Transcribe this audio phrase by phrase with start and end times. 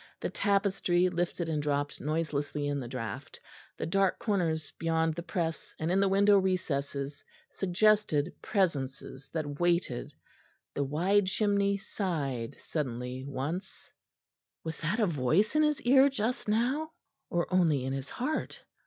[0.19, 3.39] The tapestry lifted and dropped noiselessly in the draught;
[3.77, 10.11] the dark corners beyond the press and in the window recesses suggested presences that waited;
[10.73, 13.91] the wide chimney sighed suddenly once.
[14.63, 16.93] Was that a voice in his ear just now,
[17.29, 18.63] or only in his heart?